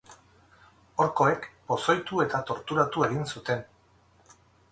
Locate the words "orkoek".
1.05-1.45